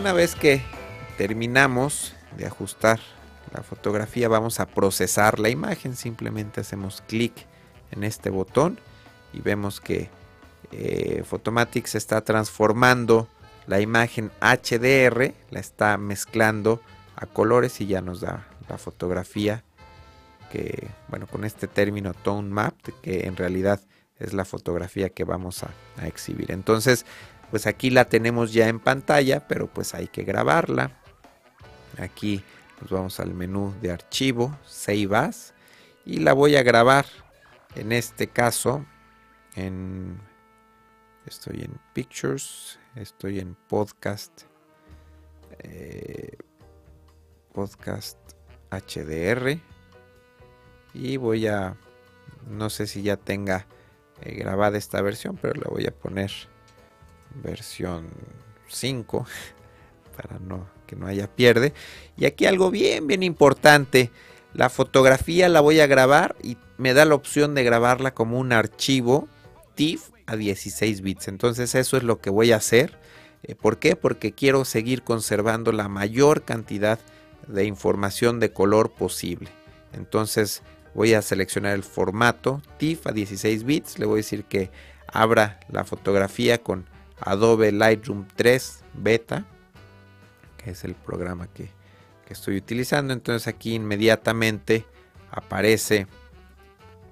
una 0.00 0.14
vez 0.14 0.34
que 0.34 0.62
terminamos 1.18 2.14
de 2.38 2.46
ajustar 2.46 3.00
la 3.52 3.62
fotografía 3.62 4.28
vamos 4.28 4.58
a 4.58 4.64
procesar 4.64 5.38
la 5.38 5.50
imagen. 5.50 5.94
Simplemente 5.94 6.62
hacemos 6.62 7.02
clic 7.06 7.34
en 7.90 8.04
este 8.04 8.30
botón 8.30 8.80
y 9.34 9.42
vemos 9.42 9.78
que 9.78 10.08
eh, 10.72 11.22
Photomatic 11.28 11.84
se 11.84 11.98
está 11.98 12.22
transformando 12.22 13.28
la 13.66 13.82
imagen 13.82 14.30
HDR, 14.40 15.34
la 15.50 15.60
está 15.60 15.98
mezclando 15.98 16.80
a 17.14 17.26
colores 17.26 17.78
y 17.82 17.86
ya 17.86 18.00
nos 18.00 18.22
da 18.22 18.46
la 18.70 18.78
fotografía 18.78 19.64
que, 20.50 20.88
bueno, 21.08 21.26
con 21.26 21.44
este 21.44 21.66
término 21.66 22.14
tone 22.14 22.48
map, 22.48 22.74
que 23.02 23.26
en 23.26 23.36
realidad 23.36 23.82
es 24.18 24.32
la 24.32 24.46
fotografía 24.46 25.10
que 25.10 25.24
vamos 25.24 25.62
a, 25.62 25.68
a 25.98 26.06
exhibir. 26.06 26.52
Entonces, 26.52 27.04
pues 27.50 27.66
aquí 27.66 27.90
la 27.90 28.04
tenemos 28.06 28.52
ya 28.52 28.68
en 28.68 28.80
pantalla, 28.80 29.46
pero 29.48 29.66
pues 29.66 29.94
hay 29.94 30.08
que 30.08 30.22
grabarla. 30.22 30.98
Aquí 31.98 32.42
nos 32.80 32.90
vamos 32.90 33.20
al 33.20 33.34
menú 33.34 33.74
de 33.82 33.90
archivo, 33.90 34.56
Save 34.66 35.08
As, 35.16 35.54
y 36.04 36.20
la 36.20 36.32
voy 36.32 36.56
a 36.56 36.62
grabar. 36.62 37.06
En 37.74 37.92
este 37.92 38.28
caso, 38.28 38.84
en 39.54 40.20
estoy 41.26 41.62
en 41.62 41.78
Pictures, 41.92 42.78
estoy 42.96 43.38
en 43.38 43.54
Podcast, 43.68 44.42
eh, 45.58 46.36
Podcast 47.52 48.18
HDR, 48.70 49.60
y 50.94 51.16
voy 51.16 51.46
a, 51.46 51.76
no 52.48 52.70
sé 52.70 52.86
si 52.86 53.02
ya 53.02 53.16
tenga 53.16 53.66
eh, 54.22 54.34
grabada 54.34 54.78
esta 54.78 55.00
versión, 55.02 55.36
pero 55.40 55.54
la 55.54 55.68
voy 55.70 55.86
a 55.86 55.92
poner 55.92 56.30
versión 57.42 58.08
5 58.68 59.26
para 60.16 60.38
no 60.38 60.66
que 60.90 60.96
no 60.96 61.06
haya 61.06 61.28
pierde. 61.28 61.72
Y 62.16 62.24
aquí 62.24 62.46
algo 62.46 62.70
bien, 62.72 63.06
bien 63.06 63.22
importante. 63.22 64.10
La 64.52 64.68
fotografía 64.68 65.48
la 65.48 65.60
voy 65.60 65.78
a 65.78 65.86
grabar 65.86 66.34
y 66.42 66.56
me 66.78 66.94
da 66.94 67.04
la 67.04 67.14
opción 67.14 67.54
de 67.54 67.62
grabarla 67.62 68.12
como 68.12 68.40
un 68.40 68.52
archivo 68.52 69.28
TIFF 69.76 70.10
a 70.26 70.34
16 70.34 71.02
bits. 71.02 71.28
Entonces 71.28 71.76
eso 71.76 71.96
es 71.96 72.02
lo 72.02 72.20
que 72.20 72.30
voy 72.30 72.50
a 72.50 72.56
hacer. 72.56 72.98
Eh, 73.44 73.54
¿Por 73.54 73.78
qué? 73.78 73.94
Porque 73.94 74.32
quiero 74.32 74.64
seguir 74.64 75.02
conservando 75.02 75.70
la 75.70 75.88
mayor 75.88 76.42
cantidad 76.42 76.98
de 77.46 77.64
información 77.64 78.40
de 78.40 78.52
color 78.52 78.90
posible. 78.90 79.50
Entonces 79.92 80.62
voy 80.92 81.14
a 81.14 81.22
seleccionar 81.22 81.74
el 81.74 81.84
formato 81.84 82.62
TIFF 82.78 83.06
a 83.06 83.12
16 83.12 83.62
bits. 83.62 83.98
Le 84.00 84.06
voy 84.06 84.16
a 84.16 84.24
decir 84.24 84.44
que 84.44 84.72
abra 85.06 85.60
la 85.70 85.84
fotografía 85.84 86.58
con 86.58 86.86
Adobe 87.20 87.72
Lightroom 87.72 88.26
3 88.36 88.84
Beta 88.94 89.46
que 90.62 90.70
es 90.70 90.84
el 90.84 90.94
programa 90.94 91.46
que, 91.48 91.70
estoy 92.28 92.58
utilizando. 92.58 93.12
Entonces 93.12 93.48
aquí 93.48 93.74
inmediatamente 93.74 94.86
aparece 95.32 96.06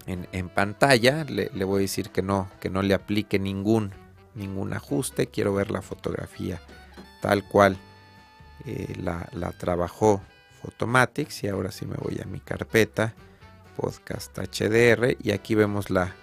en, 0.07 0.49
pantalla. 0.49 1.25
Le, 1.25 1.65
voy 1.65 1.79
a 1.79 1.83
decir 1.83 2.11
que 2.11 2.23
no, 2.23 2.49
que 2.61 2.71
no 2.71 2.83
le 2.83 2.95
aplique 2.95 3.41
ningún, 3.41 3.91
ningún 4.37 4.73
ajuste. 4.75 5.27
Quiero 5.27 5.53
ver 5.53 5.73
la 5.73 5.83
fotografía 5.83 6.61
tal 7.21 7.43
cual 7.49 7.77
eh, 8.65 8.95
la, 9.03 9.53
trabajó 9.59 10.23
Photomatics. 10.63 11.43
Y 11.43 11.49
ahora 11.49 11.73
sí 11.73 11.85
me 11.85 11.97
voy 11.97 12.21
a 12.23 12.27
mi 12.27 12.39
carpeta, 12.39 13.13
podcast 13.77 14.39
HDR. 14.39 15.17
Y 15.21 15.33
aquí 15.33 15.57
vemos 15.57 15.91
la, 15.91 16.15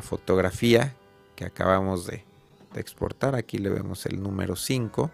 fotografía 0.00 0.94
que 1.36 1.44
acabamos 1.44 2.06
de, 2.06 2.24
de 2.72 2.80
exportar. 2.80 3.34
Aquí 3.34 3.58
le 3.58 3.70
vemos 3.70 4.06
el 4.06 4.22
número 4.22 4.56
5 4.56 5.10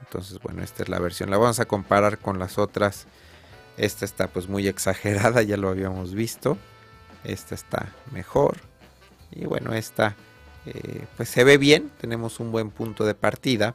entonces, 0.00 0.38
bueno, 0.40 0.62
esta 0.62 0.82
es 0.82 0.88
la 0.88 0.98
versión. 0.98 1.30
La 1.30 1.38
vamos 1.38 1.60
a 1.60 1.66
comparar 1.66 2.18
con 2.18 2.38
las 2.38 2.58
otras. 2.58 3.06
Esta 3.76 4.04
está 4.04 4.28
pues 4.28 4.48
muy 4.48 4.68
exagerada, 4.68 5.42
ya 5.42 5.56
lo 5.56 5.68
habíamos 5.68 6.14
visto. 6.14 6.56
Esta 7.24 7.54
está 7.54 7.92
mejor. 8.12 8.58
Y 9.30 9.44
bueno, 9.44 9.74
esta 9.74 10.16
eh, 10.66 11.04
pues 11.16 11.28
se 11.28 11.44
ve 11.44 11.58
bien. 11.58 11.90
Tenemos 12.00 12.40
un 12.40 12.52
buen 12.52 12.70
punto 12.70 13.04
de 13.04 13.14
partida. 13.14 13.74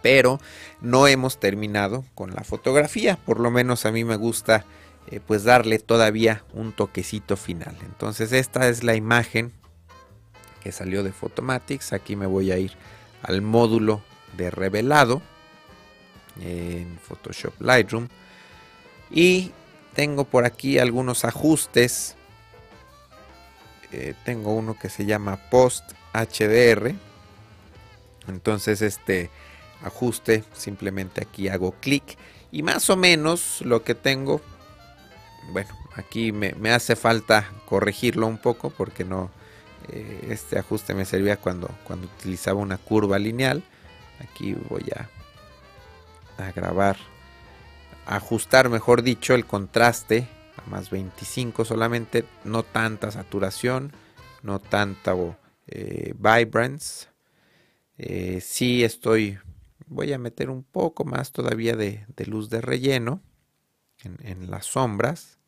Pero 0.00 0.40
no 0.80 1.08
hemos 1.08 1.40
terminado 1.40 2.04
con 2.14 2.32
la 2.32 2.44
fotografía. 2.44 3.16
Por 3.16 3.40
lo 3.40 3.50
menos 3.50 3.84
a 3.84 3.90
mí 3.90 4.04
me 4.04 4.14
gusta 4.14 4.64
eh, 5.08 5.20
pues 5.26 5.42
darle 5.42 5.80
todavía 5.80 6.44
un 6.54 6.72
toquecito 6.72 7.36
final. 7.36 7.76
Entonces 7.82 8.32
esta 8.32 8.68
es 8.68 8.84
la 8.84 8.94
imagen 8.94 9.52
que 10.62 10.72
salió 10.72 11.02
de 11.02 11.12
Photomatics. 11.12 11.92
Aquí 11.92 12.16
me 12.16 12.26
voy 12.26 12.52
a 12.52 12.58
ir 12.58 12.72
al 13.22 13.42
módulo 13.42 14.02
de 14.36 14.50
revelado 14.50 15.22
en 16.40 16.98
Photoshop 16.98 17.60
Lightroom. 17.60 18.08
Y 19.10 19.52
tengo 19.94 20.24
por 20.24 20.44
aquí 20.44 20.78
algunos 20.78 21.24
ajustes. 21.24 22.16
Eh, 23.92 24.14
tengo 24.24 24.54
uno 24.54 24.78
que 24.78 24.88
se 24.88 25.06
llama 25.06 25.36
Post 25.50 25.92
HDR. 26.12 26.94
Entonces 28.28 28.82
este 28.82 29.30
ajuste 29.82 30.44
simplemente 30.52 31.22
aquí 31.22 31.48
hago 31.48 31.72
clic. 31.80 32.18
Y 32.50 32.62
más 32.62 32.88
o 32.90 32.96
menos 32.96 33.60
lo 33.62 33.82
que 33.82 33.94
tengo. 33.94 34.40
Bueno, 35.52 35.70
aquí 35.96 36.32
me, 36.32 36.54
hace 36.70 36.96
falta 36.96 37.50
corregirlo 37.66 38.26
un 38.26 38.38
poco 38.38 38.70
porque 38.70 39.04
no... 39.04 39.30
Eh, 39.88 40.28
este 40.30 40.58
ajuste 40.58 40.94
me 40.94 41.04
servía 41.04 41.36
cuando, 41.36 41.68
cuando 41.84 42.06
utilizaba 42.06 42.60
una 42.60 42.78
curva 42.78 43.18
lineal 43.18 43.62
Aquí 44.20 44.54
voy 44.54 44.84
a, 44.94 46.50
grabar, 46.52 46.96
ajustar, 48.06 48.68
mejor 48.68 49.02
dicho, 49.02 49.34
el 49.34 49.46
contraste 49.46 50.28
a 50.56 50.68
más 50.68 50.90
25 50.90 51.64
solamente, 51.64 52.24
no 52.44 52.62
tanta 52.62 53.10
saturación, 53.10 53.92
no 54.42 54.58
tanta 54.60 55.14
eh, 55.66 56.14
vibrance. 56.16 57.08
Eh, 57.96 58.40
sí 58.40 58.84
estoy, 58.84 59.38
voy 59.86 60.12
a 60.12 60.18
meter 60.18 60.50
un 60.50 60.64
poco 60.64 61.04
más 61.04 61.32
todavía 61.32 61.76
de, 61.76 62.04
luz 62.26 62.50
de 62.50 62.60
relleno 62.60 63.22
en, 64.02 64.50
las 64.50 64.66
sombras. 64.66 65.38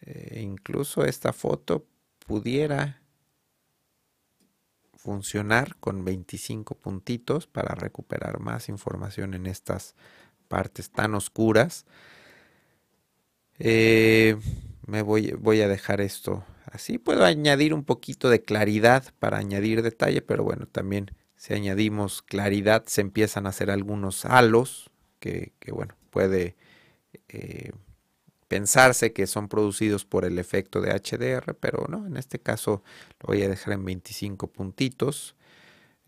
Eh, 0.00 0.40
incluso 0.42 1.04
esta 1.04 1.32
foto 1.34 1.86
pudiera 2.28 3.00
funcionar 4.94 5.76
con 5.76 6.04
25 6.04 6.74
puntitos 6.74 7.46
para 7.46 7.74
recuperar 7.74 8.38
más 8.38 8.68
información 8.68 9.32
en 9.32 9.46
estas 9.46 9.96
partes 10.46 10.90
tan 10.90 11.14
oscuras. 11.14 11.86
Eh, 13.58 14.36
me 14.86 15.02
voy, 15.02 15.32
voy, 15.32 15.62
a 15.62 15.68
dejar 15.68 16.02
esto 16.02 16.44
así. 16.66 16.98
Puedo 16.98 17.24
añadir 17.24 17.72
un 17.72 17.84
poquito 17.84 18.28
de 18.28 18.42
claridad 18.42 19.04
para 19.18 19.38
añadir 19.38 19.82
detalle, 19.82 20.20
pero 20.20 20.44
bueno, 20.44 20.66
también 20.66 21.10
si 21.34 21.54
añadimos 21.54 22.20
claridad 22.20 22.84
se 22.86 23.00
empiezan 23.00 23.46
a 23.46 23.50
hacer 23.50 23.70
algunos 23.70 24.26
halos 24.26 24.90
que, 25.18 25.52
bueno, 25.72 25.94
puede 26.10 26.56
eh, 27.28 27.72
pensarse 28.48 29.12
que 29.12 29.26
son 29.26 29.48
producidos 29.48 30.04
por 30.04 30.24
el 30.24 30.38
efecto 30.38 30.80
de 30.80 30.90
HDR, 30.90 31.54
pero 31.54 31.86
no, 31.88 32.06
en 32.06 32.16
este 32.16 32.38
caso 32.40 32.82
lo 33.20 33.28
voy 33.28 33.42
a 33.42 33.48
dejar 33.48 33.74
en 33.74 33.84
25 33.84 34.48
puntitos. 34.48 35.36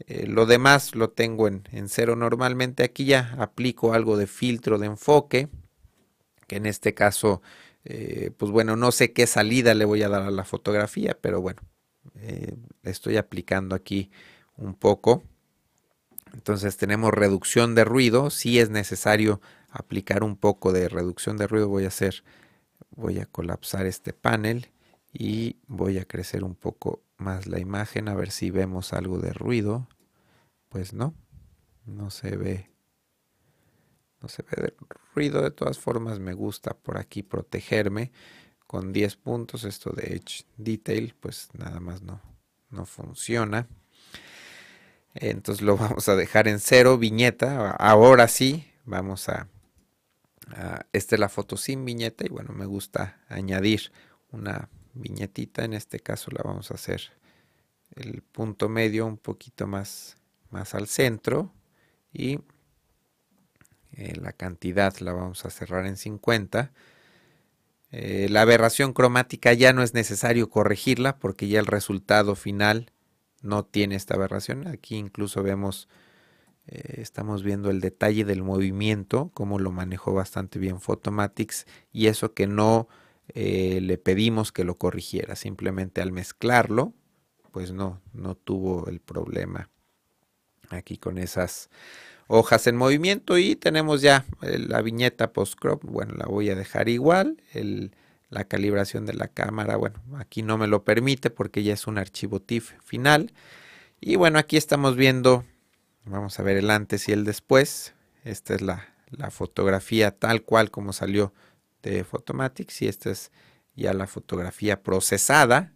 Eh, 0.07 0.27
lo 0.27 0.47
demás 0.47 0.95
lo 0.95 1.11
tengo 1.11 1.47
en, 1.47 1.63
cero 1.89 2.17
normalmente. 2.17 2.83
Aquí 2.83 3.05
ya 3.05 3.37
aplico 3.39 3.93
algo 3.93 4.17
de 4.17 4.27
filtro 4.27 4.79
de 4.79 4.87
enfoque, 4.87 5.49
que 6.47 6.57
en 6.57 6.67
este 6.67 6.95
caso, 6.95 7.43
eh, 7.85 8.31
pues 8.37 8.51
bueno, 8.51 8.77
no 8.77 8.93
sé 8.93 9.13
qué 9.13 9.27
salida 9.27 9.75
le 9.75 9.85
voy 9.85 10.03
a 10.03 10.09
dar 10.09 10.23
a 10.23 10.31
la 10.31 10.45
fotografía, 10.45 11.17
pero 11.21 11.41
bueno, 11.43 11.61
eh, 12.17 12.57
estoy 12.83 13.19
aplicando 13.19 13.75
aquí 13.75 14.11
un 14.57 14.75
poco. 14.75 15.23
Entonces 16.33 16.77
tenemos 16.77 17.13
reducción 17.13 17.75
de 17.75 17.85
ruido, 17.85 18.31
si 18.31 18.59
es 18.61 18.71
necesario 18.71 19.41
aplicar 19.71 20.23
un 20.25 20.37
poco 20.37 20.73
de 20.73 20.89
reducción 20.89 21.37
de 21.37 21.47
ruido 21.47 21.69
voy 21.69 21.85
a 21.85 21.89
hacer, 21.89 22.25
voy 22.91 23.19
a 23.19 23.27
colapsar 23.27 23.87
este 23.87 24.13
panel 24.13 24.71
y 25.13 25.57
voy 25.67 25.99
a 25.99 26.05
crecer 26.05 26.45
un 26.45 26.55
poco 26.55 27.03
más 27.17 27.47
la 27.47 27.59
imagen 27.59 28.09
a 28.09 28.15
ver 28.15 28.31
si 28.31 28.51
vemos 28.51 28.93
algo 28.93 29.19
de 29.19 29.33
ruido. 29.33 29.89
Pues 30.69 30.93
no, 30.93 31.15
no 31.85 32.11
se 32.11 32.37
ve. 32.37 32.71
No 34.21 34.29
se 34.29 34.43
ve 34.43 34.63
de 34.63 34.75
ruido, 35.15 35.43
de 35.43 35.51
todas 35.51 35.79
formas 35.79 36.19
me 36.19 36.35
gusta 36.35 36.75
por 36.75 36.99
aquí 36.99 37.23
protegerme 37.23 38.13
con 38.67 38.93
10 38.93 39.17
puntos. 39.17 39.65
Esto 39.65 39.91
de 39.91 40.15
Edge 40.15 40.45
Detail, 40.57 41.15
pues 41.19 41.49
nada 41.55 41.81
más 41.81 42.03
no, 42.03 42.21
no 42.71 42.85
funciona. 42.87 43.67
Entonces 45.15 45.65
lo 45.65 45.77
vamos 45.79 46.09
a 46.09 46.17
dejar 46.17 46.49
en 46.49 46.61
cero, 46.61 46.99
viñeta. 46.99 47.71
Ahora 47.73 48.29
sí, 48.29 48.67
vamos 48.85 49.29
a 49.29 49.49
esta 50.93 51.17
es 51.17 51.21
la 51.21 51.29
foto 51.29 51.57
sin 51.57 51.85
viñeta 51.85 52.25
y 52.27 52.29
bueno, 52.29 52.53
me 52.53 52.67
gusta 52.67 53.21
añadir 53.29 53.93
una 54.33 54.69
viñetita. 54.95 55.65
En 55.65 55.75
este 55.75 56.01
caso 56.01 56.31
la 56.31 56.43
vamos 56.43 56.71
a 56.71 56.75
hacer 56.75 57.13
el 57.95 58.23
punto 58.23 58.69
medio 58.69 59.07
un 59.07 59.17
poquito 59.17 59.67
más, 59.67 60.17
más 60.51 60.75
al 60.75 60.87
centro 60.87 61.53
y 62.13 62.41
eh, 63.93 64.17
la 64.17 64.33
cantidad 64.33 64.97
la 64.99 65.13
vamos 65.13 65.45
a 65.45 65.51
cerrar 65.51 65.87
en 65.87 65.97
50. 65.97 66.73
Eh, 67.93 68.29
la 68.31 68.43
aberración 68.43 68.93
cromática 68.93 69.53
ya 69.53 69.73
no 69.73 69.83
es 69.83 69.95
necesario 69.95 70.49
corregirla 70.49 71.19
porque 71.19 71.49
ya 71.49 71.59
el 71.59 71.67
resultado 71.67 72.37
final 72.37 72.93
no 73.43 73.65
tiene 73.65 73.97
esta 73.97 74.15
aberración. 74.15 74.67
Aquí 74.69 74.97
incluso 74.97 75.43
vemos, 75.43 75.89
eh, 76.67 76.97
estamos 76.99 77.43
viendo 77.43 77.71
el 77.71 77.81
detalle 77.81 78.25
del 78.25 78.43
movimiento, 78.43 79.31
cómo 79.35 79.59
lo 79.59 79.73
manejó 79.73 80.15
bastante 80.15 80.59
bien 80.59 80.81
Photomatics 80.81 81.67
y 81.93 82.07
eso 82.07 82.35
que 82.35 82.47
no 82.47 82.89
le 83.33 83.97
pedimos 83.97 84.51
que 84.51 84.65
lo 84.65 84.75
corrigiera, 84.75 85.37
simplemente 85.37 86.01
al 86.01 86.11
mezclarlo, 86.11 86.95
pues 87.53 87.71
no, 87.71 88.01
no 88.13 88.35
tuvo 88.35 88.89
el 88.89 88.99
problema 88.99 89.71
aquí 90.71 90.99
con 90.99 91.19
esas 91.19 91.71
hojas 92.27 92.67
en 92.69 92.77
movimiento 92.77 93.39
y 93.39 93.57
tenemos 93.57 94.03
ya 94.03 94.25
eh, 94.43 94.59
la 94.59 94.83
viñeta 94.83 95.33
post-crop, 95.33 95.85
bueno, 95.85 96.15
la 96.17 96.27
voy 96.27 96.49
a 96.51 96.55
dejar 96.55 96.89
igual, 96.89 97.43
la 98.29 98.45
calibración 98.45 99.05
de 99.05 99.15
la 99.15 99.27
cámara, 99.27 99.77
bueno, 99.77 100.01
aquí 100.17 100.43
no 100.43 100.57
me 100.57 100.69
lo 100.69 100.85
permite 100.85 101.31
porque 101.31 101.65
ya 101.65 101.75
es 101.75 101.89
un 101.89 101.99
archivo 101.99 102.41
TIFF 102.41 102.75
final. 102.85 103.33
Y 104.01 104.15
bueno, 104.15 104.39
aquí 104.39 104.57
estamos 104.57 104.95
viendo, 104.95 105.45
vamos 106.05 106.39
a 106.39 106.43
ver 106.43 106.57
el 106.57 106.71
antes 106.71 107.09
y 107.09 107.13
el 107.13 107.25
después. 107.25 107.95
Esta 108.25 108.55
es 108.55 108.63
la, 108.63 108.87
fotografía 109.31 110.13
tal 110.13 110.43
cual 110.43 110.71
como 110.71 110.93
salió 110.93 111.33
de 111.83 112.05
Photomatics 112.05 112.83
y 112.83 112.87
esta 112.87 113.11
es 113.11 113.33
ya 113.75 113.93
la 113.93 114.07
fotografía 114.07 114.83
procesada 114.83 115.73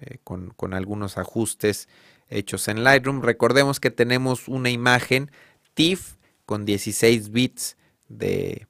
eh, 0.00 0.18
con, 0.22 0.74
algunos 0.74 1.18
ajustes 1.18 1.88
hechos 2.28 2.68
en 2.68 2.84
Lightroom. 2.84 3.22
Recordemos 3.22 3.80
que 3.80 3.90
tenemos 3.90 4.48
una 4.48 4.70
imagen 4.70 5.30
TIFF 5.74 6.16
con 6.46 6.64
16 6.64 7.30
bits 7.30 7.76
de, 8.08 8.66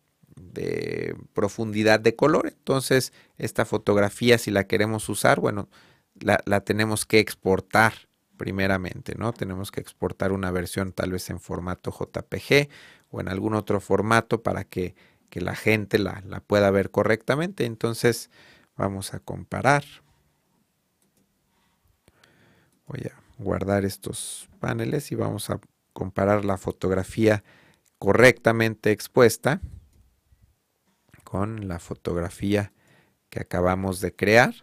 profundidad 1.32 2.00
de 2.00 2.14
color. 2.14 2.46
Entonces, 2.48 3.12
esta 3.38 3.64
fotografía, 3.64 4.38
si 4.38 4.50
la 4.50 4.64
queremos 4.64 5.08
usar, 5.08 5.40
bueno, 5.40 5.68
la, 6.20 6.38
tenemos 6.60 7.06
que 7.06 7.18
exportar 7.18 7.94
primeramente, 8.36 9.14
¿no? 9.16 9.32
Tenemos 9.32 9.70
que 9.70 9.80
exportar 9.80 10.32
una 10.32 10.50
versión 10.50 10.92
tal 10.92 11.12
vez 11.12 11.30
en 11.30 11.40
formato 11.40 11.90
JPG 11.90 12.68
o 13.10 13.20
en 13.20 13.28
algún 13.28 13.54
otro 13.54 13.80
formato 13.80 14.42
para 14.42 14.64
que, 14.64 14.94
la 15.34 15.54
gente 15.54 15.98
la, 15.98 16.22
la, 16.26 16.40
pueda 16.40 16.70
ver 16.70 16.90
correctamente. 16.90 17.64
Entonces, 17.64 18.30
vamos 18.76 19.14
a 19.14 19.18
comparar. 19.18 19.82
Voy 22.86 23.00
a 23.06 23.42
guardar 23.42 23.86
estos 23.86 24.50
paneles 24.60 25.10
y 25.10 25.14
vamos 25.14 25.48
a 25.48 25.58
comparar 25.94 26.44
la 26.44 26.58
fotografía 26.58 27.44
correctamente 27.98 28.90
expuesta 28.90 29.60
con 31.24 31.66
la 31.66 31.78
fotografía 31.78 32.72
que 33.30 33.40
acabamos 33.40 34.00
de 34.00 34.14
crear. 34.14 34.54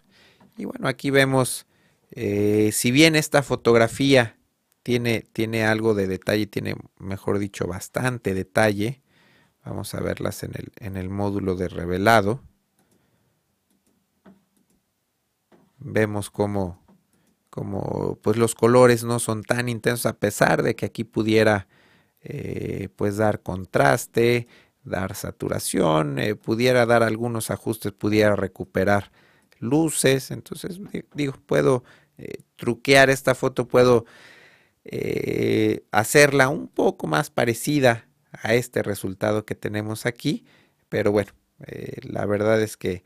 Y 0.55 0.65
bueno, 0.65 0.87
aquí 0.87 1.09
vemos, 1.09 1.65
eh, 2.11 2.71
si 2.73 2.91
bien 2.91 3.15
esta 3.15 3.43
fotografía 3.43 4.37
tiene, 4.83 5.25
tiene 5.33 5.65
algo 5.65 5.93
de 5.93 6.07
detalle, 6.07 6.47
tiene, 6.47 6.75
mejor 6.97 7.39
dicho, 7.39 7.67
bastante 7.67 8.33
detalle, 8.33 9.01
vamos 9.63 9.93
a 9.93 9.99
verlas 10.01 10.43
en 10.43 10.51
el, 10.55 10.71
en 10.77 10.97
el 10.97 11.09
módulo 11.09 11.55
de 11.55 11.69
revelado. 11.69 12.41
Vemos 15.77 16.29
cómo 16.29 16.79
como 17.49 18.17
pues 18.21 18.37
los 18.37 18.55
colores 18.55 19.03
no 19.03 19.19
son 19.19 19.43
tan 19.43 19.69
intensos 19.69 20.05
a 20.05 20.17
pesar 20.17 20.63
de 20.63 20.75
que 20.75 20.85
aquí 20.85 21.03
pudiera 21.03 21.67
eh, 22.21 22.89
pues 22.95 23.17
dar 23.17 23.41
contraste, 23.41 24.47
dar 24.83 25.15
saturación, 25.15 26.19
eh, 26.19 26.35
pudiera 26.35 26.85
dar 26.85 27.03
algunos 27.03 27.51
ajustes, 27.51 27.91
pudiera 27.91 28.35
recuperar 28.35 29.11
luces, 29.59 30.31
entonces 30.31 30.79
digo, 31.13 31.33
puedo 31.45 31.83
eh, 32.19 32.43
truquear 32.55 33.09
esta 33.09 33.35
foto, 33.35 33.67
puedo 33.67 34.05
hacerla 35.91 36.49
un 36.49 36.67
poco 36.67 37.05
más 37.05 37.29
parecida 37.29 38.07
a 38.31 38.55
este 38.55 38.81
resultado 38.81 39.45
que 39.45 39.53
tenemos 39.53 40.07
aquí, 40.07 40.45
pero 40.87 41.11
bueno, 41.11 41.31
la 42.01 42.25
verdad 42.25 42.59
es 42.59 42.75
que 42.75 43.03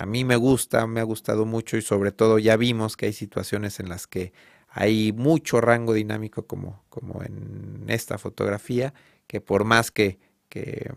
a 0.00 0.06
mí 0.06 0.24
me 0.24 0.36
gusta, 0.36 0.86
me 0.86 1.00
ha 1.00 1.02
gustado 1.02 1.44
mucho 1.44 1.76
y 1.76 1.82
sobre 1.82 2.10
todo 2.10 2.38
ya 2.38 2.56
vimos 2.56 2.96
que 2.96 3.04
hay 3.04 3.12
situaciones 3.12 3.80
en 3.80 3.90
las 3.90 4.06
que 4.06 4.32
hay 4.66 5.12
mucho 5.12 5.60
rango 5.60 5.92
dinámico 5.92 6.46
como, 6.46 6.82
como 6.88 7.22
en 7.22 7.84
esta 7.88 8.16
fotografía, 8.16 8.94
que 9.26 9.42
por 9.42 9.64
más 9.64 9.90
que, 9.90 10.18
que 10.48 10.90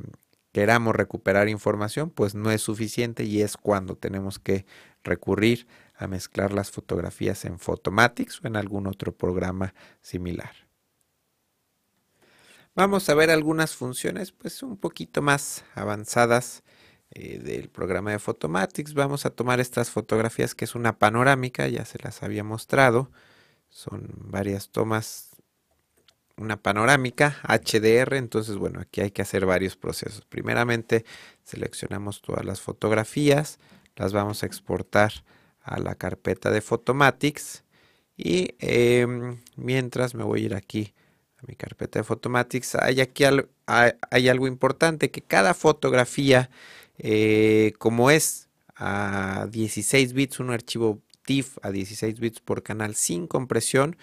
queramos 0.54 0.96
recuperar 0.96 1.50
información, 1.50 2.12
pues 2.12 2.34
no 2.34 2.50
es 2.50 2.62
suficiente 2.62 3.26
y 3.26 3.42
es 3.42 3.58
cuando 3.58 3.98
tenemos 3.98 4.40
que 4.40 4.66
recurrir 5.04 5.68
a 6.04 6.08
mezclar 6.08 6.54
las 6.54 6.72
fotografías 6.72 7.46
en 7.46 7.60
Photomatics 7.60 8.42
o 8.44 8.48
en 8.48 8.56
algún 8.56 8.88
otro 8.88 9.12
programa 9.12 9.74
similar. 10.02 10.54
Vamos 12.76 13.08
a 13.10 13.14
ver 13.14 13.30
algunas 13.30 13.76
funciones 13.76 14.32
pues 14.32 14.64
un 14.64 14.78
poquito 14.78 15.22
más 15.22 15.64
avanzadas 15.76 16.64
eh, 17.12 17.38
del 17.38 17.70
programa 17.70 18.10
de 18.10 18.18
Photomatics. 18.18 18.96
Vamos 18.96 19.28
a 19.28 19.30
tomar 19.30 19.60
estas 19.60 19.92
fotografías 19.92 20.56
que 20.56 20.66
es 20.66 20.74
una 20.74 20.98
panorámica, 20.98 21.68
ya 21.68 21.86
se 21.86 22.00
las 22.02 22.24
había 22.24 22.44
mostrado. 22.44 23.12
Son 23.70 24.10
varias 24.18 24.70
tomas, 24.70 25.30
una 26.36 26.58
panorámica 26.64 27.38
HDR, 27.44 28.16
entonces 28.16 28.58
bueno, 28.58 28.80
aquí 28.80 29.02
hay 29.02 29.12
que 29.12 29.22
hacer 29.22 29.46
varios 29.46 29.76
procesos. 29.76 30.26
Primeramente 30.26 31.06
seleccionamos 31.44 32.24
todas 32.24 32.44
las 32.44 32.60
fotografías, 32.62 33.60
las 33.96 34.13
vamos 34.13 34.42
a 34.42 34.48
exportar 34.48 35.13
a 35.63 35.79
la 35.79 35.96
carpeta 35.96 36.51
de 36.51 36.62
Photomatics 36.62 37.63
y 38.15 38.55
em, 38.60 39.39
mientras 39.55 40.13
me 40.13 40.24
voy 40.24 40.41
a 40.41 40.46
ir 40.46 40.55
aquí 40.55 40.93
a 41.38 41.41
mi 41.48 41.55
carpeta 41.55 42.00
de 42.00 42.03
Photomatics, 42.03 42.75
hay 42.75 43.01
aquí 43.01 43.24
hay 43.65 44.29
algo 44.29 44.48
importante 44.48 45.10
que 45.10 45.22
cada 45.22 45.53
fotografía 45.53 46.50
eh, 46.98 47.74
como 47.79 48.12
es 48.12 48.50
a 48.75 49.48
16 49.51 50.13
bits, 50.13 50.39
un 50.39 50.51
archivo 50.51 51.01
TIFF 51.25 51.58
a 51.62 51.72
16 51.72 52.20
bits 52.20 52.39
por 52.41 52.63
canal 52.63 52.96
sin 52.96 53.27
compresión, 53.27 53.96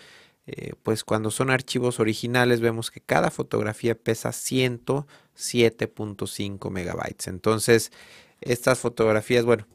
eh, 0.47 0.73
pues 0.83 1.05
cuando 1.05 1.31
son 1.31 1.51
archivos 1.51 2.01
originales 2.01 2.61
vemos 2.61 2.91
que 2.91 3.01
cada 3.01 3.31
fotografía 3.31 3.95
pesa 3.95 4.31
107.5 4.31 6.71
megabytes. 6.71 7.29
Entonces, 7.29 7.93
estas 8.41 8.79
fotografías, 8.79 9.45
bueno, 9.45 9.67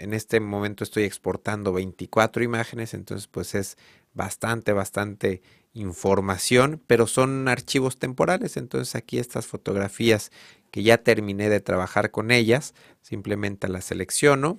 en 0.00 0.14
este 0.14 0.40
momento 0.40 0.82
estoy 0.82 1.04
exportando 1.04 1.72
24 1.72 2.42
imágenes, 2.42 2.94
entonces 2.94 3.28
pues 3.28 3.54
es 3.54 3.76
bastante, 4.14 4.72
bastante 4.72 5.42
información, 5.72 6.82
pero 6.86 7.06
son 7.06 7.46
archivos 7.48 7.98
temporales, 7.98 8.56
entonces 8.56 8.94
aquí 8.96 9.18
estas 9.18 9.46
fotografías 9.46 10.32
que 10.70 10.82
ya 10.82 10.98
terminé 10.98 11.48
de 11.48 11.60
trabajar 11.60 12.10
con 12.10 12.30
ellas, 12.30 12.74
simplemente 13.02 13.68
las 13.68 13.84
selecciono 13.84 14.58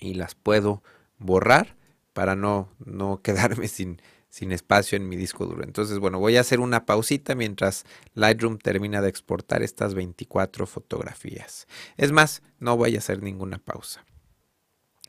y 0.00 0.14
las 0.14 0.34
puedo 0.34 0.82
borrar 1.18 1.76
para 2.12 2.34
no, 2.34 2.68
no 2.84 3.22
quedarme 3.22 3.68
sin, 3.68 4.02
sin 4.28 4.50
espacio 4.50 4.96
en 4.96 5.08
mi 5.08 5.16
disco 5.16 5.46
duro. 5.46 5.62
Entonces, 5.62 5.98
bueno, 5.98 6.18
voy 6.18 6.36
a 6.36 6.40
hacer 6.40 6.58
una 6.60 6.86
pausita 6.86 7.34
mientras 7.34 7.84
Lightroom 8.14 8.58
termina 8.58 9.00
de 9.00 9.08
exportar 9.08 9.62
estas 9.62 9.94
24 9.94 10.66
fotografías. 10.66 11.68
Es 11.96 12.10
más, 12.12 12.42
no 12.58 12.76
voy 12.76 12.96
a 12.96 12.98
hacer 12.98 13.22
ninguna 13.22 13.58
pausa. 13.58 14.04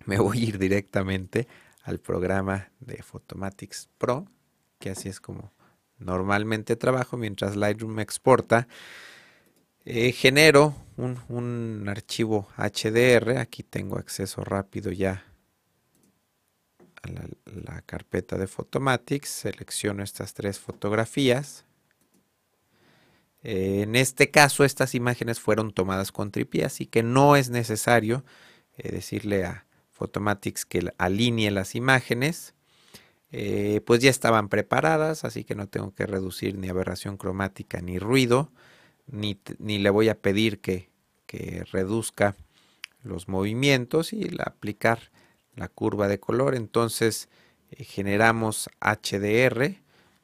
Me 0.06 0.18
voy 0.18 0.40
a 0.40 0.48
ir 0.50 0.58
directamente 0.58 1.48
al 1.84 2.00
programa 2.00 2.72
de 2.80 3.02
Photomatics 3.04 3.90
Pro, 3.98 4.26
que 4.80 4.92
así 4.92 5.10
es 5.10 5.20
como 5.20 5.52
normalmente 6.00 6.76
trabajo 6.76 7.18
mientras 7.18 7.56
Lightroom 7.56 7.94
me 7.94 8.02
exporta. 8.02 8.68
Eh, 9.86 10.12
genero 10.12 10.76
un, 10.98 11.88
archivo 11.88 12.48
HDR, 12.58 13.38
aquí 13.38 13.64
tengo 13.64 13.98
acceso 13.98 14.44
rápido 14.44 14.92
ya 14.92 15.26
a 17.02 17.10
la, 17.46 17.82
carpeta 17.82 18.38
de 18.38 18.46
Photomatics, 18.46 19.30
selecciono 19.30 20.04
estas 20.04 20.36
tres 20.36 20.60
fotografías. 20.60 21.66
En 23.44 23.96
este 23.96 24.30
caso, 24.30 24.64
estas 24.64 24.94
imágenes 24.94 25.40
fueron 25.40 25.72
tomadas 25.72 26.12
con 26.12 26.30
tripié, 26.32 26.66
así 26.66 26.86
que 26.86 27.02
no 27.02 27.36
es 27.36 27.50
necesario 27.50 28.24
eh, 28.78 28.92
decirle 28.92 29.46
a 29.46 29.66
Photomatics 30.02 30.66
que 30.66 30.92
alinee 30.98 31.52
las 31.52 31.76
imágenes. 31.76 32.54
pues 33.86 34.00
ya 34.02 34.10
estaban 34.10 34.50
preparadas, 34.50 35.24
así 35.24 35.44
que 35.44 35.56
no 35.56 35.68
tengo 35.68 35.94
que 35.94 36.06
reducir 36.06 36.58
ni 36.58 36.68
aberración 36.70 37.18
cromática 37.18 37.82
ni 37.82 38.00
ruido 38.00 38.52
ni, 39.12 39.38
le 39.80 39.90
voy 39.90 40.10
a 40.10 40.20
pedir 40.20 40.60
que, 40.60 40.90
reduzca 41.72 42.36
los 43.04 43.30
movimientos 43.30 44.12
y 44.12 44.30
aplicar 44.44 45.12
la 45.56 45.70
curva 45.70 46.10
de 46.10 46.20
color. 46.20 46.56
Entonces 46.56 47.30
eh, 47.72 47.86
generamos 47.86 48.70
HDR, 48.82 49.78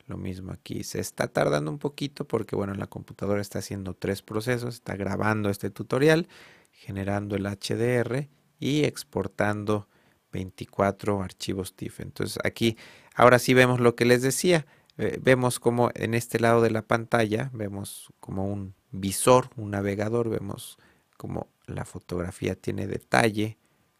Lo 0.06 0.18
mismo 0.18 0.52
aquí, 0.52 0.84
se 0.84 1.00
está 1.00 1.30
tardando 1.30 1.72
un 1.72 1.80
poquito 1.80 2.26
porque 2.26 2.58
bueno, 2.58 2.74
la 2.74 2.88
computadora 2.88 3.40
está 3.40 3.60
haciendo 3.60 3.94
tres 3.94 4.22
procesos, 4.22 4.76
está 4.76 4.98
grabando 4.98 5.50
este 5.50 5.70
tutorial, 5.70 6.28
generando 6.72 7.38
el 7.38 7.46
HDR 7.46 8.28
y 8.60 8.84
exportando 8.84 9.88
24 10.32 11.22
archivos 11.22 11.76
TIFF. 11.76 12.02
Entonces 12.02 12.40
aquí, 12.44 12.78
ahora 13.16 13.40
sí 13.40 13.54
vemos 13.54 13.80
lo 13.80 13.96
que 13.96 14.06
les 14.06 14.22
decía, 14.22 14.66
eh, 14.98 15.20
vemos 15.22 15.60
como 15.60 15.92
en 15.94 16.14
este 16.14 16.40
lado 16.40 16.62
de 16.62 16.72
la 16.72 16.82
pantalla, 16.82 17.50
vemos 17.54 18.12
como 18.20 18.46
un 18.52 18.74
visor, 18.92 19.50
un 19.56 19.72
navegador, 19.72 20.30
vemos 20.30 20.78
como 21.18 21.48
la 21.66 21.86
fotografía 21.86 22.56
tiene 22.56 22.88
detalle 22.88 23.58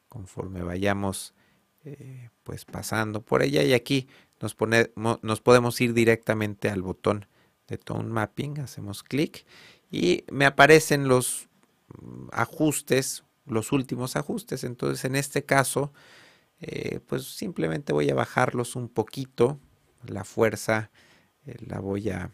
conforme 0.08 0.64
vayamos 0.64 1.34
eh, 1.84 2.30
pues 2.44 2.66
pasando 2.66 3.22
por 3.22 3.44
ella 3.44 3.64
y 3.64 3.74
aquí 3.74 4.08
nos, 4.40 4.56
nos 5.22 5.42
podemos 5.42 5.80
ir 5.82 5.94
directamente 5.94 6.70
al 6.70 6.82
botón 6.82 7.26
de 7.68 7.78
Tone 7.78 8.10
Mapping, 8.10 8.60
hacemos 8.60 9.04
clic 9.04 9.46
y 9.92 10.24
me 10.32 10.46
aparecen 10.46 11.08
los 11.08 11.50
mm, 12.02 12.28
ajustes, 12.32 13.24
los 13.48 13.72
últimos 13.72 14.16
ajustes. 14.16 14.64
Entonces 14.64 15.06
en 15.06 15.16
este 15.16 15.44
caso, 15.44 15.92
eh, 16.60 17.00
pues 17.08 17.24
simplemente 17.24 17.94
voy 17.94 18.10
a 18.10 18.16
bajarlos 18.16 18.76
un 18.76 18.90
poquito. 18.90 19.60
La 20.06 20.24
fuerza 20.24 20.92
eh, 21.46 21.56
la 21.66 21.80
voy 21.80 22.10
a 22.10 22.32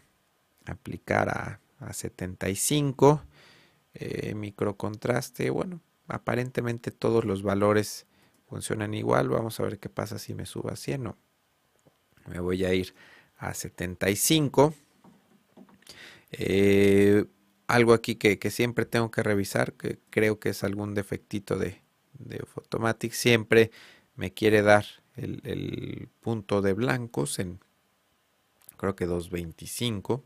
aplicar 0.66 1.28
a, 1.28 1.60
a 1.78 1.92
75. 1.92 3.22
Eh, 3.94 4.34
microcontraste, 4.34 5.50
bueno, 5.50 5.80
aparentemente 6.08 6.90
todos 6.90 7.24
los 7.24 7.42
valores 7.42 8.06
funcionan 8.48 8.94
igual. 8.94 9.28
Vamos 9.28 9.60
a 9.60 9.62
ver 9.62 9.78
qué 9.78 9.88
pasa 9.88 10.18
si 10.18 10.34
me 10.34 10.46
subo 10.46 10.70
a 10.70 10.76
100. 10.76 11.02
No. 11.02 11.16
Me 12.26 12.40
voy 12.40 12.64
a 12.64 12.74
ir 12.74 12.94
a 13.36 13.54
75. 13.54 14.74
Eh, 16.32 17.24
algo 17.66 17.92
aquí 17.92 18.16
que, 18.16 18.38
siempre 18.50 18.86
tengo 18.86 19.10
que 19.10 19.22
revisar, 19.22 19.72
que 19.72 19.98
creo 20.10 20.38
que 20.38 20.50
es 20.50 20.64
algún 20.64 20.94
defectito 20.94 21.56
de, 21.56 21.80
de 22.18 22.38
Photomatic, 22.38 23.12
siempre 23.12 23.70
me 24.16 24.32
quiere 24.32 24.62
dar 24.62 24.84
el, 25.16 26.08
punto 26.20 26.62
de 26.62 26.72
blancos 26.72 27.38
en 27.38 27.60
creo 28.76 28.96
que 28.96 29.06
225 29.06 30.22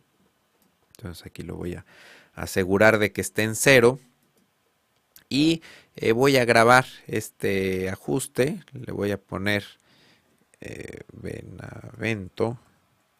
entonces 0.98 1.26
aquí 1.26 1.42
lo 1.42 1.56
voy 1.56 1.74
a 1.74 1.84
asegurar 2.34 2.98
de 2.98 3.12
que 3.12 3.20
esté 3.20 3.44
en 3.44 3.54
cero. 3.54 4.00
Y 5.28 5.62
eh, 5.96 6.12
voy 6.12 6.38
a 6.38 6.44
grabar 6.44 6.86
este 7.06 7.90
ajuste 7.90 8.62
le 8.72 8.92
voy 8.92 9.10
a 9.12 9.20
poner 9.20 9.64
eh, 10.60 11.02
Benavento 11.12 12.58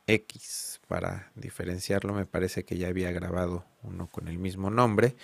X 0.08 0.80
para 0.88 1.30
diferenciarlo 1.36 2.14
me 2.14 2.26
parece 2.26 2.64
que 2.64 2.76
ya 2.76 2.88
había 2.88 3.12
grabado 3.12 3.64
uno 3.82 4.08
con 4.08 4.28
el 4.28 4.38
mismo 4.38 4.70
nombre 4.70 5.14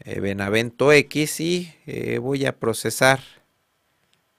eh, 0.00 0.20
Benavento 0.20 0.92
X 0.92 1.40
y 1.40 1.72
eh, 1.86 2.18
voy 2.18 2.46
a 2.46 2.58
procesar 2.58 3.20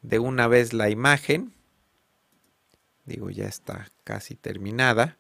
de 0.02 0.20
una 0.20 0.48
vez 0.48 0.74
la 0.74 0.90
imagen. 0.90 1.54
Digo 3.06 3.30
ya 3.30 3.46
está 3.46 3.90
casi 4.04 4.36
terminada. 4.36 5.18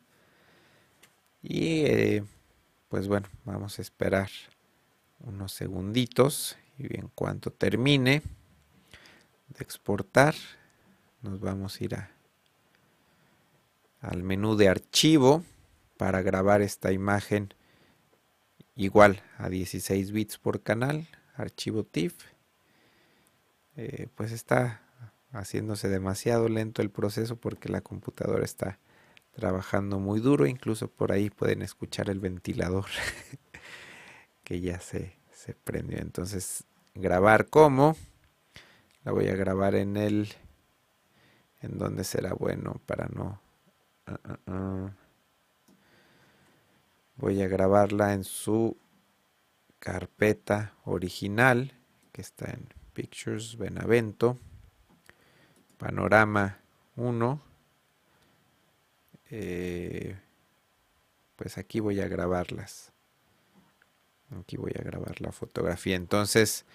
Y 1.41 2.22
pues 2.89 3.08
bueno 3.08 3.27
vamos 3.44 3.79
a 3.79 3.82
esperar 3.82 4.29
unos 5.20 5.51
segunditos 5.53 6.58
y 6.77 6.98
en 6.98 7.08
cuanto 7.13 7.51
termine 7.51 8.22
de 9.50 9.63
exportar 9.63 10.36
nos 11.22 11.39
vamos 11.39 11.79
a 11.79 11.84
ir 11.84 11.96
a 11.96 12.15
al 14.06 14.22
menú 14.24 14.56
de 14.56 14.70
archivo 14.70 15.44
para 15.98 16.22
grabar 16.22 16.62
esta 16.62 16.92
imagen 16.92 17.54
igual 18.76 19.24
a 19.38 19.50
16 19.50 20.12
bits 20.12 20.38
por 20.38 20.62
canal, 20.62 21.08
archivo 21.34 21.84
TIFF. 21.84 22.16
Eh, 23.78 24.08
pues 24.16 24.32
está 24.32 24.82
haciéndose 25.32 25.90
demasiado 25.90 26.48
lento 26.50 26.82
el 26.82 26.92
proceso 26.92 27.36
porque 27.38 27.68
la 27.68 27.82
computadora 27.82 28.46
está 28.46 28.80
trabajando 29.32 30.00
muy 30.00 30.20
duro, 30.20 30.46
incluso 30.46 30.88
por 30.88 31.12
ahí 31.12 31.30
pueden 31.30 31.62
escuchar 31.62 32.10
el 32.10 32.20
ventilador 32.20 32.86
que 34.44 34.62
ya 34.62 34.80
se, 34.80 35.18
se 35.32 35.56
prendió. 35.56 35.98
Entonces, 35.98 36.64
grabar 36.94 37.50
como, 37.50 37.98
la 39.04 39.12
voy 39.12 39.28
a 39.28 39.36
grabar 39.36 39.76
en 39.76 39.98
el, 39.98 40.30
en 41.62 41.78
donde 41.78 42.04
será 42.04 42.34
bueno 42.34 42.80
para 42.86 43.08
no 43.08 43.45
Ah, 44.08 44.20
ah, 44.24 44.40
ah. 44.48 44.92
Voy 47.18 47.42
a 47.42 47.48
grabarla 47.48 48.14
en 48.14 48.24
su 48.24 48.78
carpeta 49.80 50.74
original 50.84 51.74
que 52.12 52.22
está 52.22 52.52
en 52.52 52.68
Pictures 52.94 53.58
Benavento. 53.58 54.38
Panorama 55.78 56.60
1. 56.96 57.42
Eh, 59.32 60.16
pues 61.36 61.58
aquí 61.58 61.80
voy 61.80 62.00
a 62.00 62.08
grabarlas. 62.08 62.92
Aquí 64.40 64.58
voy 64.58 64.74
a 64.80 64.84
grabar 64.84 65.20
la 65.20 65.32
fotografía. 65.32 65.96
Entonces, 65.96 66.66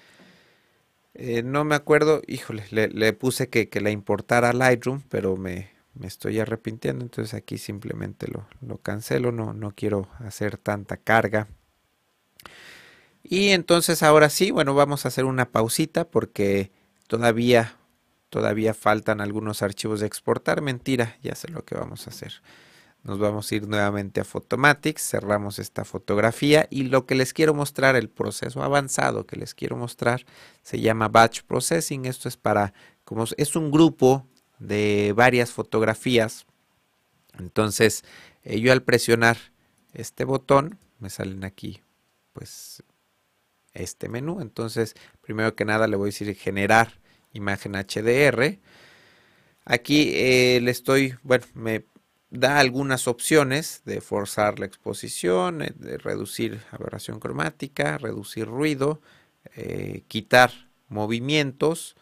eh, 1.15 1.43
no 1.43 1.65
me 1.65 1.75
acuerdo, 1.75 2.23
híjole, 2.27 2.65
le, 2.71 3.13
puse 3.13 3.49
que, 3.49 3.69
que 3.69 3.81
la 3.81 3.91
importara 3.91 4.53
Lightroom, 4.53 5.03
pero 5.09 5.37
me, 5.37 5.71
me 6.00 6.07
estoy 6.07 6.40
arrepintiendo, 6.40 7.04
entonces 7.04 7.35
aquí 7.35 7.59
simplemente 7.59 8.26
lo, 8.26 8.49
lo 8.66 8.78
cancelo, 8.78 9.33
no, 9.33 9.52
no 9.52 9.73
quiero 9.73 10.09
hacer 10.21 10.57
tanta 10.57 10.97
carga. 10.97 11.47
Y 13.23 13.50
entonces 13.50 14.02
ahora 14.02 14.30
sí, 14.30 14.50
bueno, 14.50 14.75
vamos 14.75 15.04
a 15.04 15.09
hacer 15.09 15.26
una 15.26 15.50
pausita 15.50 16.09
porque 16.09 16.73
todavía, 17.07 17.76
todavía 18.30 18.73
faltan 18.73 19.21
algunos 19.21 19.61
archivos 19.61 20.00
de 20.00 20.07
exportar. 20.07 20.62
Mentira, 20.62 21.19
ya 21.23 21.35
sé 21.35 21.49
lo 21.49 21.66
que 21.66 21.75
vamos 21.75 22.07
a 22.07 22.11
hacer. 22.11 22.33
Nos 23.02 23.19
vamos 23.19 23.52
a 23.52 23.54
ir 23.54 23.69
nuevamente 23.69 24.23
a 24.23 24.25
Photomatics, 24.25 25.02
cerramos 25.02 25.59
esta 25.59 25.85
fotografía 25.85 26.66
y 26.71 26.85
lo 26.85 27.04
que 27.04 27.14
les 27.14 27.35
quiero 27.35 27.52
mostrar, 27.52 27.95
el 27.95 28.09
proceso 28.09 28.62
avanzado 28.62 29.26
que 29.26 29.37
les 29.37 29.54
quiero 29.54 29.76
mostrar, 29.76 30.25
se 30.62 30.80
llama 30.80 31.09
Batch 31.09 31.42
Processing. 31.42 32.07
Esto 32.07 32.26
es 32.28 32.38
para, 32.38 32.73
como 33.04 33.25
es 33.37 33.54
un 33.54 33.71
grupo 33.71 34.26
de 34.61 35.12
varias 35.17 35.50
fotografías. 35.50 36.47
Entonces, 37.38 38.05
eh, 38.45 38.61
yo 38.61 38.71
al 38.73 38.83
presionar 38.83 39.38
este 39.93 40.25
botón, 40.25 40.79
me 41.00 41.11
salen 41.11 41.45
aquí, 41.45 41.81
pues, 42.33 42.85
este 43.73 44.09
menú. 44.09 44.40
Entonces, 44.40 44.95
primero 45.21 45.57
que 45.57 45.64
nada 45.64 45.88
le 45.88 45.97
voy 45.97 46.07
a 46.07 46.12
decir 46.12 46.35
generar 46.37 47.00
imagen 47.33 47.75
HDR. 47.75 48.59
Aquí 49.64 50.12
eh, 50.14 50.61
le 50.62 50.71
estoy, 50.71 51.17
bueno, 51.23 51.47
me 51.55 51.87
da 52.31 52.59
algunas 52.59 53.09
opciones 53.09 53.83
de 53.85 54.00
forzar 54.00 54.59
la 54.59 54.67
exposición, 54.67 55.62
eh, 55.62 55.73
de 55.75 55.99
reducir 55.99 56.61
aberración 56.71 57.19
cromática, 57.19 57.99
reducir 57.99 58.47
ruido, 58.47 59.00
quitar 60.07 60.52
movimientos, 60.88 61.97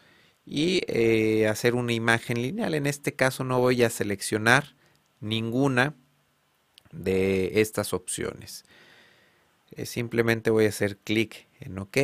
y 0.51 0.81
eh, 0.87 1.47
hacer 1.47 1.75
una 1.75 1.93
imagen 1.93 2.41
lineal. 2.41 2.73
En 2.73 2.87
este 2.87 3.13
caso 3.13 3.43
no 3.43 3.59
voy 3.59 3.83
a 3.83 3.91
seleccionar 3.91 4.75
ninguna 5.19 5.93
de 6.91 7.61
estas 7.61 7.93
opciones. 7.93 8.65
Eh, 9.69 9.85
simplemente 9.85 10.49
voy 10.49 10.65
a 10.65 10.69
hacer 10.69 10.97
clic 10.97 11.47
en 11.59 11.77
OK 11.77 11.97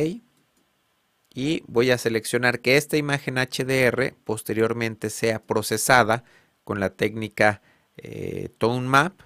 y 1.34 1.64
voy 1.66 1.90
a 1.90 1.98
seleccionar 1.98 2.60
que 2.60 2.76
esta 2.76 2.96
imagen 2.96 3.34
HDR 3.34 4.14
posteriormente 4.22 5.10
sea 5.10 5.42
procesada 5.42 6.22
con 6.62 6.78
la 6.78 6.90
técnica 6.90 7.62
eh, 7.96 8.50
Tone 8.58 8.86
Map 8.86 9.22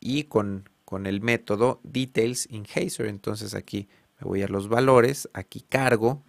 y 0.00 0.24
con, 0.24 0.70
con 0.86 1.06
el 1.06 1.20
método 1.20 1.80
Details 1.82 2.48
Enhancer. 2.50 3.04
Entonces 3.04 3.52
aquí 3.52 3.88
me 4.18 4.26
voy 4.26 4.40
a 4.40 4.48
los 4.48 4.68
valores, 4.68 5.28
aquí 5.34 5.60
cargo 5.60 6.24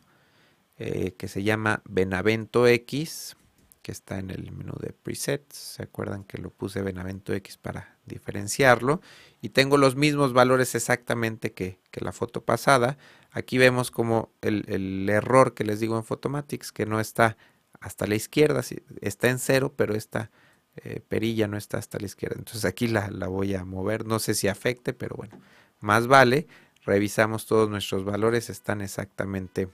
eh, 0.80 1.16
que 1.18 1.28
se 1.28 1.42
llama 1.42 1.82
Benavento 1.86 2.68
X, 2.68 3.36
que 3.82 3.92
está 3.92 4.20
en 4.20 4.30
el 4.30 4.52
menú 4.52 4.74
de 4.80 4.94
presets. 4.94 5.56
¿Se 5.56 5.82
acuerdan 5.82 6.24
que 6.24 6.38
lo 6.38 6.52
puse 6.52 6.82
Benavento 6.82 7.34
X 7.34 7.58
para 7.58 7.98
diferenciarlo? 8.06 9.02
Y 9.42 9.50
tengo 9.50 9.78
los 9.78 9.96
mismos 9.96 10.34
valores 10.34 10.76
exactamente 10.76 11.54
que, 11.54 11.80
la 11.94 12.12
foto 12.12 12.44
pasada. 12.44 12.98
Aquí 13.32 13.58
vemos 13.58 13.90
como 13.90 14.32
el, 14.42 15.10
error 15.10 15.56
que 15.56 15.64
les 15.64 15.80
digo 15.80 15.98
en 15.98 16.04
Photomatics, 16.04 16.72
que 16.72 16.86
no 16.86 17.00
está 17.00 17.38
hasta 17.80 18.06
la 18.06 18.14
izquierda, 18.14 18.62
está 19.02 19.30
en 19.30 19.40
cero, 19.40 19.74
pero 19.76 19.96
esta 19.96 20.30
eh, 20.76 21.02
perilla 21.08 21.48
no 21.48 21.58
está 21.58 21.80
hasta 21.80 21.98
la 21.98 22.06
izquierda. 22.06 22.36
Entonces 22.38 22.66
aquí 22.66 22.88
la, 22.88 23.10
la 23.10 23.28
voy 23.28 23.56
a 23.56 23.66
mover, 23.66 24.06
no 24.06 24.20
sé 24.20 24.36
si 24.36 24.48
afecte, 24.48 24.94
pero 24.94 25.16
bueno, 25.16 25.40
más 25.80 26.06
vale. 26.06 26.48
Revisamos 26.84 27.48
todos 27.48 27.68
nuestros 27.68 28.06
valores, 28.06 28.52
están 28.52 28.82
exactamente 28.82 29.70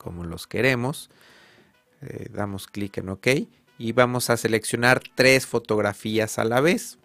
como 0.00 0.24
los 0.24 0.46
queremos. 0.46 1.10
Eh, 2.00 2.28
damos 2.32 2.66
clic 2.66 2.96
en 2.96 3.10
OK 3.10 3.28
y 3.78 3.92
vamos 3.92 4.30
a 4.30 4.38
seleccionar 4.38 5.02
tres 5.14 5.46
fotografías 5.46 6.38
a 6.38 6.44
la 6.44 6.62
vez. 6.62 6.98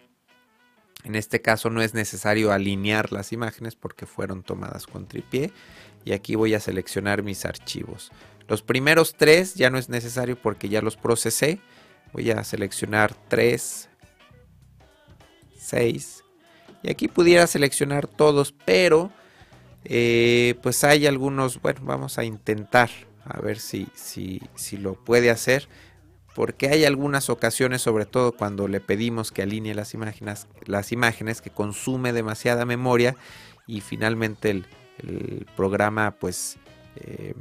En 1.04 1.16
este 1.16 1.42
caso 1.42 1.70
no 1.70 1.82
es 1.82 1.94
necesario 1.94 2.54
alinear 2.54 3.12
las 3.12 3.34
imágenes 3.34 3.76
porque 3.76 4.06
fueron 4.06 4.44
tomadas 4.44 4.88
con 4.88 5.08
tripié 5.08 5.52
y 6.06 6.14
aquí 6.14 6.36
voy 6.36 6.54
a 6.54 6.62
seleccionar 6.62 7.22
mis 7.22 7.46
archivos. 7.46 8.12
Los 8.48 8.62
primeros 8.62 9.16
tres 9.16 9.56
ya 9.56 9.70
no 9.70 9.78
es 9.78 9.90
necesario 9.90 10.42
porque 10.42 10.70
ya 10.70 10.82
los 10.82 10.96
procesé. 10.96 11.60
Voy 12.14 12.32
a 12.32 12.42
seleccionar 12.46 13.14
3, 13.28 13.90
6 15.58 16.24
y 16.82 16.90
aquí 16.90 17.10
pudiera 17.10 17.46
seleccionar 17.48 18.08
todos, 18.08 18.54
pero 18.64 19.12
eh, 19.86 20.56
pues 20.62 20.84
hay 20.84 21.08
algunos, 21.08 21.62
bueno, 21.62 21.82
vamos 21.84 22.18
a 22.18 22.24
intentar 22.24 22.90
a 23.24 23.40
ver 23.42 23.60
si, 23.60 23.88
si, 23.96 24.42
si 24.56 24.78
lo 24.78 24.94
puede 24.94 25.32
hacer 25.32 25.68
porque 26.36 26.68
hay 26.68 26.84
algunas 26.84 27.30
ocasiones, 27.30 27.82
sobre 27.82 28.06
todo 28.06 28.34
cuando 28.34 28.68
le 28.68 28.82
pedimos 28.82 29.32
que 29.32 29.42
alinee 29.42 29.74
las 29.74 29.94
imágenes, 29.94 30.48
las 30.66 30.92
imágenes 30.92 31.42
que 31.42 31.50
consume 31.50 32.12
demasiada 32.12 32.66
memoria 32.66 33.16
y 33.66 33.80
finalmente 33.82 34.50
el, 34.52 34.68
programa 35.56 36.12
pues 36.12 36.58
eh, 36.96 37.34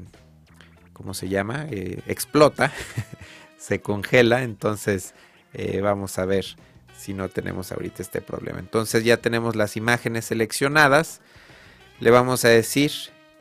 ¿cómo 0.93 1.13
se 1.13 1.29
llama? 1.29 1.67
Eh, 1.71 2.01
explota, 2.07 2.73
se 3.59 3.81
congela, 3.81 4.43
entonces 4.43 5.15
eh, 5.53 5.81
vamos 5.81 6.19
a 6.19 6.25
ver 6.25 6.45
si 6.97 7.13
no 7.13 7.29
tenemos 7.29 7.73
ahorita 7.73 8.03
este 8.03 8.21
problema. 8.23 8.59
Entonces 8.61 9.05
ya 9.05 9.19
tenemos 9.19 9.57
las 9.57 9.77
imágenes 9.77 10.25
seleccionadas, 10.27 11.21
le 12.01 12.11
vamos 12.11 12.45
a 12.45 12.49
decir 12.49 12.93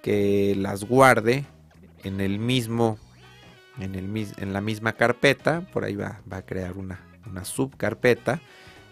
que 0.01 0.55
las 0.57 0.83
guarde 0.83 1.45
en 2.03 2.21
el 2.21 2.39
mismo, 2.39 2.97
en, 3.79 3.95
el, 3.95 4.27
en 4.37 4.53
la 4.53 4.61
misma 4.61 4.93
carpeta, 4.93 5.61
por 5.71 5.83
ahí 5.83 5.95
va, 5.95 6.21
va 6.31 6.37
a 6.37 6.45
crear 6.45 6.77
una, 6.77 7.01
una 7.29 7.45
subcarpeta, 7.45 8.41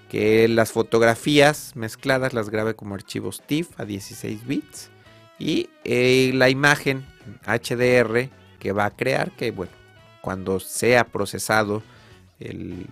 que 0.09 0.47
las 0.47 0.71
fotografías 0.71 1.73
mezcladas 1.75 2.33
las 2.33 2.49
grabe 2.49 2.75
como 2.75 2.95
archivos 2.95 3.41
TIFF 3.45 3.79
a 3.79 3.85
16 3.85 4.45
bits. 4.45 4.89
Y 5.39 5.69
eh, 5.85 6.31
la 6.33 6.49
imagen 6.49 7.05
HDR 7.45 8.29
que 8.59 8.73
va 8.73 8.85
a 8.85 8.91
crear, 8.91 9.31
que 9.31 9.51
bueno, 9.51 9.71
cuando 10.21 10.59
sea 10.59 11.05
procesado, 11.05 11.81
el, 12.39 12.87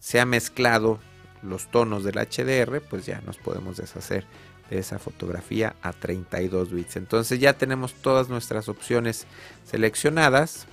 sea 0.00 0.24
mezclado 0.24 0.98
los 1.42 1.70
tonos 1.70 2.04
del 2.04 2.14
HDR, 2.14 2.80
pues 2.80 3.04
ya 3.04 3.20
nos 3.20 3.36
podemos 3.36 3.76
deshacer 3.76 4.26
de 4.70 4.78
esa 4.78 4.98
fotografía 4.98 5.76
a 5.82 5.92
32 5.92 6.72
bits. 6.72 6.96
Entonces 6.96 7.38
ya 7.40 7.54
tenemos 7.54 7.94
todas 7.94 8.28
nuestras 8.28 8.68
opciones 8.68 9.26
seleccionadas. 9.64 10.66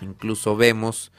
Incluso 0.00 0.56
vemos 0.56 1.12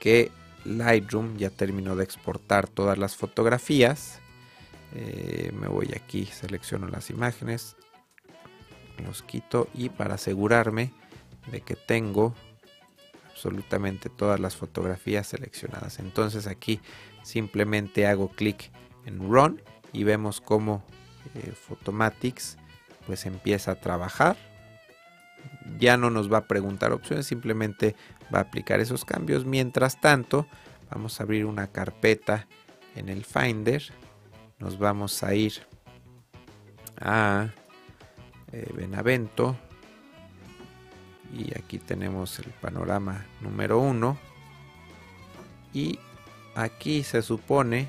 que 0.00 0.30
Lightroom 0.64 1.36
ya 1.36 1.50
terminó 1.50 1.96
de 1.96 2.04
exportar 2.04 2.68
todas 2.68 2.98
las 2.98 3.16
fotografías. 3.16 4.20
Eh, 4.94 5.52
me 5.58 5.68
voy 5.68 5.92
aquí, 5.96 6.26
selecciono 6.26 6.88
las 6.88 7.10
imágenes, 7.10 7.76
los 9.04 9.22
quito 9.22 9.68
y 9.74 9.88
para 9.88 10.14
asegurarme 10.14 10.92
de 11.50 11.62
que 11.62 11.76
tengo 11.76 12.34
absolutamente 13.30 14.08
todas 14.10 14.38
las 14.38 14.54
fotografías 14.54 15.26
seleccionadas. 15.26 15.98
Entonces 15.98 16.46
aquí 16.46 16.80
simplemente 17.22 18.06
hago 18.06 18.28
clic 18.28 18.70
en 19.06 19.18
Run 19.30 19.62
y 19.92 20.04
vemos 20.04 20.40
cómo 20.40 20.84
eh, 21.34 21.52
Photomatics 21.52 22.56
pues 23.06 23.26
empieza 23.26 23.72
a 23.72 23.80
trabajar. 23.80 24.36
Ya 25.78 25.96
no 25.96 26.10
nos 26.10 26.32
va 26.32 26.38
a 26.38 26.46
preguntar 26.46 26.92
opciones, 26.92 27.26
simplemente 27.26 27.96
va 28.32 28.38
a 28.38 28.42
aplicar 28.42 28.80
esos 28.80 29.04
cambios. 29.04 29.44
Mientras 29.44 30.00
tanto, 30.00 30.46
vamos 30.90 31.18
a 31.18 31.24
abrir 31.24 31.46
una 31.46 31.66
carpeta 31.66 32.46
en 32.94 33.08
el 33.08 33.24
Finder. 33.24 33.82
Nos 34.58 34.78
vamos 34.78 35.22
a 35.22 35.34
ir 35.34 35.66
a 37.00 37.48
eh, 38.52 38.70
Benavento 38.74 39.56
y 41.32 41.58
aquí 41.58 41.78
tenemos 41.78 42.38
el 42.38 42.50
panorama 42.50 43.24
número 43.40 43.78
1 43.78 44.18
y 45.72 45.98
aquí 46.54 47.02
se 47.02 47.22
supone 47.22 47.88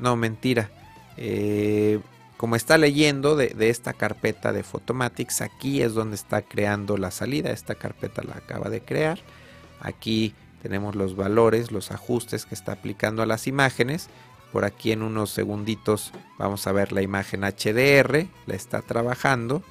no 0.00 0.16
mentira 0.16 0.70
eh, 1.16 2.00
como 2.36 2.56
está 2.56 2.76
leyendo 2.78 3.36
de, 3.36 3.54
esta 3.68 3.92
carpeta 3.92 4.52
de 4.52 4.62
Photomatics 4.62 5.40
aquí 5.40 5.82
es 5.82 5.94
donde 5.94 6.16
está 6.16 6.42
creando 6.42 6.96
la 6.96 7.10
salida 7.10 7.50
esta 7.50 7.74
carpeta 7.74 8.22
la 8.22 8.34
acaba 8.34 8.68
de 8.70 8.80
crear 8.80 9.18
aquí 9.80 10.34
tenemos 10.62 10.94
los 10.94 11.16
valores 11.16 11.70
los 11.70 11.90
ajustes 11.90 12.44
que 12.46 12.54
está 12.54 12.72
aplicando 12.72 13.22
a 13.22 13.26
las 13.26 13.46
imágenes 13.46 14.08
por 14.52 14.64
aquí 14.64 14.92
en 14.92 15.02
unos 15.02 15.30
segunditos 15.30 16.12
vamos 16.38 16.66
a 16.66 16.72
ver 16.72 16.92
la 16.92 17.02
imagen 17.02 17.42
HDR 17.42 18.26
la 18.46 18.54
está 18.54 18.82
trabajando 18.82 19.62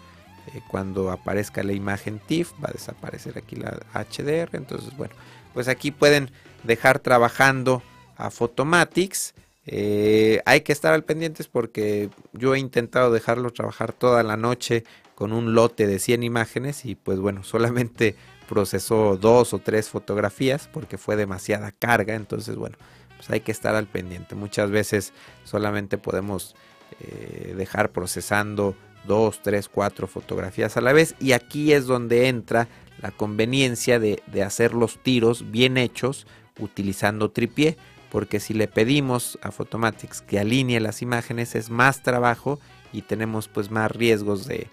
eh, 0.48 0.62
cuando 0.68 1.12
aparezca 1.12 1.64
la 1.64 1.74
imagen 1.74 2.20
TIFF 2.20 2.54
va 2.64 2.70
a 2.70 2.74
desaparecer 2.74 3.38
aquí 3.38 3.56
la 3.56 3.80
HDR. 3.94 4.56
Entonces, 4.56 4.96
bueno, 4.98 5.14
pues 5.54 5.68
aquí 5.68 5.92
pueden 5.92 6.32
dejar 6.64 7.00
trabajando 7.00 7.84
a 8.18 8.30
Photomatics. 8.30 9.34
Eh, 9.66 10.42
hay 10.46 10.62
que 10.62 10.72
estar 10.72 10.94
al 10.94 11.04
pendientes 11.04 11.48
porque 11.48 12.10
yo 12.34 12.56
he 12.56 12.60
intentado 12.60 13.12
dejarlo 13.12 13.52
trabajar 13.52 13.94
toda 13.94 14.24
la 14.24 14.38
noche 14.38 14.84
con 15.14 15.34
un 15.34 15.54
lote 15.54 15.86
de 15.86 16.00
100 16.00 16.24
imágenes 16.24 16.86
y 16.86 16.96
pues 16.96 17.20
bueno, 17.20 17.44
solamente 17.46 18.16
procesó 18.50 19.18
dos 19.18 19.54
o 19.54 19.60
tres 19.60 19.90
fotografías 19.90 20.68
porque 20.74 20.98
fue 20.98 21.16
demasiada 21.16 21.72
carga. 21.72 22.16
Entonces, 22.16 22.56
bueno, 22.56 22.78
pues 23.16 23.30
hay 23.30 23.42
que 23.42 23.52
estar 23.52 23.76
al 23.76 23.88
pendiente. 23.88 24.36
Muchas 24.36 24.72
veces 24.72 25.14
solamente 25.44 25.98
podemos 25.98 26.56
eh, 27.00 27.54
dejar 27.56 27.92
procesando 27.92 28.76
dos, 29.06 29.42
tres, 29.42 29.70
cuatro 29.70 30.08
fotografías 30.08 30.78
a 30.78 30.82
la 30.82 30.94
vez. 30.94 31.16
Y 31.20 31.32
aquí 31.32 31.74
es 31.74 31.86
donde 31.86 32.28
entra 32.28 32.68
la 33.02 33.12
conveniencia 33.12 34.00
de, 34.00 34.22
hacer 34.46 34.74
los 34.74 35.02
tiros 35.02 35.52
bien 35.52 35.78
hechos 35.78 36.28
utilizando 36.60 37.32
tripié. 37.32 37.78
Porque 38.12 38.40
si 38.40 38.54
le 38.54 38.68
pedimos 38.68 39.40
a 39.42 39.52
Photomatics 39.52 40.22
que 40.22 40.40
alinee 40.40 40.80
las 40.80 41.02
imágenes 41.02 41.56
es 41.56 41.70
más 41.70 42.04
trabajo 42.04 42.60
y 42.92 43.04
tenemos 43.04 43.48
pues 43.48 43.72
más 43.72 43.90
riesgos 43.90 44.46
de, 44.46 44.68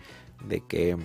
que, 0.69 0.97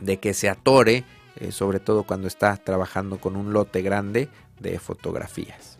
de 0.00 0.16
que 0.18 0.34
se 0.34 0.48
atore, 0.48 1.04
eh, 1.36 1.52
sobre 1.52 1.78
todo 1.78 2.02
cuando 2.02 2.26
está 2.26 2.56
trabajando 2.56 3.18
con 3.18 3.36
un 3.36 3.52
lote 3.52 3.82
grande 3.82 4.28
de 4.58 4.78
fotografías. 4.80 5.78